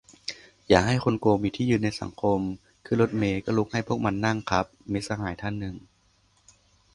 [0.67, 2.39] "อย่าให้คนโกงมีที่ยืนในสังคม
[2.85, 5.75] ขึ้นรถเมล์ก็ลุกให้พวกมันนั่งคับ"- มิตรสหายท่านหนึ่ง